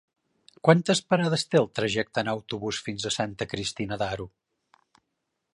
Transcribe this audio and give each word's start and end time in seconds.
Quantes 0.67 1.01
parades 1.13 1.43
té 1.51 1.59
el 1.59 1.69
trajecte 1.81 2.23
en 2.25 2.33
autobús 2.35 2.81
fins 2.89 3.05
a 3.11 3.15
Santa 3.19 3.51
Cristina 3.55 4.03
d'Aro? 4.05 4.29